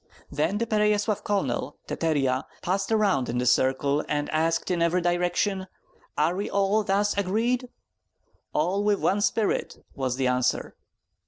[0.31, 5.67] Then the Pereyaslav colonel, Teterya, passed around in the circle, and asked in every direction:
[6.17, 7.69] "Are all thus agreed?"
[8.51, 10.75] "All with one spirit," was the answer.